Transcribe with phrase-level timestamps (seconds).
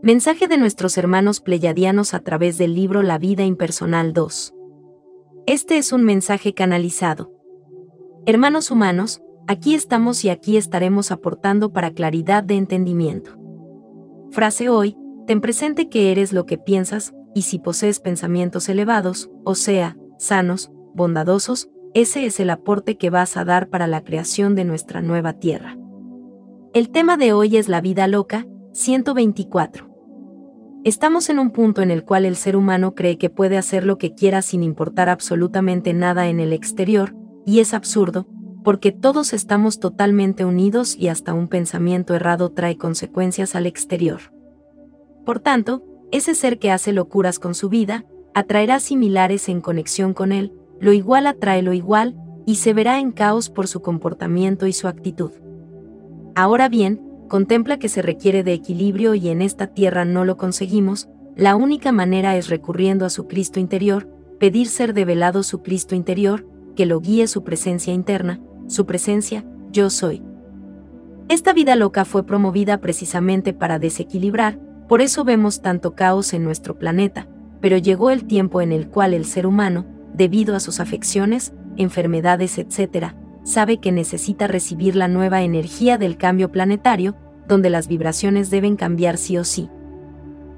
[0.00, 4.54] Mensaje de nuestros hermanos pleyadianos a través del libro La vida impersonal 2.
[5.46, 7.32] Este es un mensaje canalizado.
[8.24, 13.36] Hermanos humanos, aquí estamos y aquí estaremos aportando para claridad de entendimiento.
[14.30, 19.56] Frase hoy, ten presente que eres lo que piensas, y si posees pensamientos elevados, o
[19.56, 24.64] sea, sanos, bondadosos, ese es el aporte que vas a dar para la creación de
[24.64, 25.76] nuestra nueva tierra.
[26.72, 29.87] El tema de hoy es la vida loca, 124.
[30.84, 33.98] Estamos en un punto en el cual el ser humano cree que puede hacer lo
[33.98, 38.28] que quiera sin importar absolutamente nada en el exterior, y es absurdo,
[38.62, 44.20] porque todos estamos totalmente unidos y hasta un pensamiento errado trae consecuencias al exterior.
[45.26, 45.82] Por tanto,
[46.12, 50.92] ese ser que hace locuras con su vida, atraerá similares en conexión con él, lo
[50.92, 55.32] igual atrae lo igual, y se verá en caos por su comportamiento y su actitud.
[56.34, 61.08] Ahora bien, contempla que se requiere de equilibrio y en esta tierra no lo conseguimos,
[61.36, 64.08] la única manera es recurriendo a su Cristo interior,
[64.40, 69.90] pedir ser develado su Cristo interior, que lo guíe su presencia interna, su presencia, yo
[69.90, 70.22] soy.
[71.28, 76.78] Esta vida loca fue promovida precisamente para desequilibrar, por eso vemos tanto caos en nuestro
[76.78, 77.28] planeta,
[77.60, 79.84] pero llegó el tiempo en el cual el ser humano,
[80.14, 83.14] debido a sus afecciones, enfermedades, etc.,
[83.48, 87.16] sabe que necesita recibir la nueva energía del cambio planetario,
[87.48, 89.70] donde las vibraciones deben cambiar sí o sí.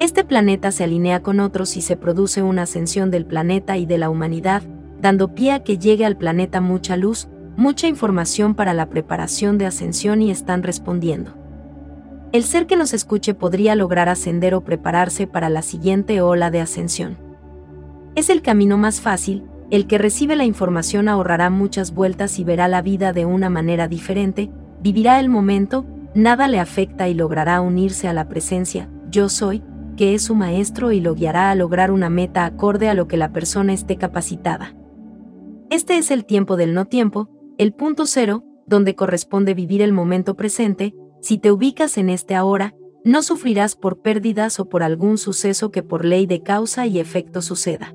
[0.00, 3.98] Este planeta se alinea con otros y se produce una ascensión del planeta y de
[3.98, 4.62] la humanidad,
[5.00, 9.66] dando pie a que llegue al planeta mucha luz, mucha información para la preparación de
[9.66, 11.34] ascensión y están respondiendo.
[12.32, 16.60] El ser que nos escuche podría lograr ascender o prepararse para la siguiente ola de
[16.60, 17.16] ascensión.
[18.16, 22.68] Es el camino más fácil, el que recibe la información ahorrará muchas vueltas y verá
[22.68, 24.50] la vida de una manera diferente,
[24.82, 29.62] vivirá el momento, nada le afecta y logrará unirse a la presencia, yo soy,
[29.96, 33.16] que es su maestro y lo guiará a lograr una meta acorde a lo que
[33.16, 34.76] la persona esté capacitada.
[35.70, 40.36] Este es el tiempo del no tiempo, el punto cero, donde corresponde vivir el momento
[40.36, 42.74] presente, si te ubicas en este ahora,
[43.04, 47.40] no sufrirás por pérdidas o por algún suceso que por ley de causa y efecto
[47.40, 47.94] suceda.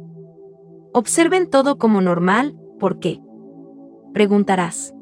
[0.98, 3.22] Observen todo como normal, ¿por qué?
[4.16, 4.96] Preguntarás.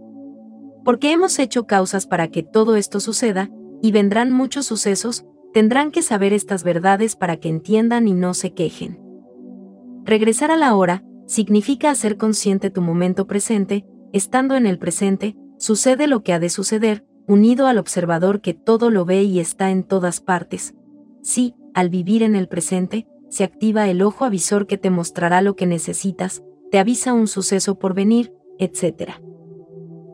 [0.84, 3.50] Porque hemos hecho causas para que todo esto suceda,
[3.82, 5.24] y vendrán muchos sucesos,
[5.54, 9.00] tendrán que saber estas verdades para que entiendan y no se quejen.
[10.04, 16.08] Regresar a la hora, significa hacer consciente tu momento presente, estando en el presente, sucede
[16.08, 19.86] lo que ha de suceder, unido al observador que todo lo ve y está en
[19.86, 20.76] todas partes.
[21.22, 25.56] Sí, al vivir en el presente, se activa el ojo avisor que te mostrará lo
[25.56, 29.12] que necesitas, te avisa un suceso por venir, etc.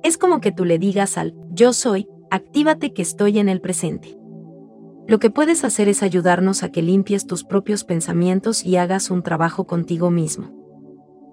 [0.04, 4.18] Es como que tú le digas al yo soy, actívate que estoy en el presente.
[5.08, 9.24] Lo que puedes hacer es ayudarnos a que limpies tus propios pensamientos y hagas un
[9.24, 10.58] trabajo contigo mismo.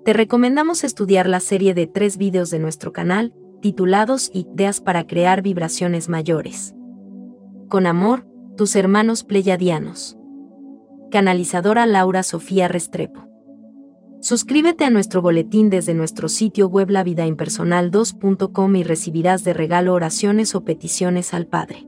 [0.05, 5.43] Te recomendamos estudiar la serie de tres vídeos de nuestro canal, titulados Ideas para crear
[5.43, 6.75] vibraciones mayores.
[7.69, 10.18] Con amor, tus hermanos pleyadianos
[11.11, 13.27] canalizadora Laura Sofía Restrepo.
[14.21, 20.65] Suscríbete a nuestro boletín desde nuestro sitio web lavidaimpersonal2.com y recibirás de regalo oraciones o
[20.65, 21.88] peticiones al Padre.